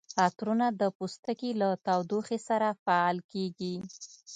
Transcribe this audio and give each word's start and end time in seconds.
عطرونه 0.25 0.67
د 0.81 0.81
پوستکي 0.97 1.51
له 1.61 1.69
تودوخې 1.85 2.39
سره 2.47 2.67
فعال 2.83 3.17
کیږي. 3.31 3.75